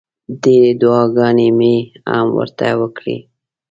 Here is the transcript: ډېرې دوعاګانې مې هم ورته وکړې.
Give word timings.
ډېرې 0.41 0.71
دوعاګانې 0.81 1.49
مې 1.57 1.75
هم 2.11 2.27
ورته 2.37 2.67
وکړې. 2.81 3.17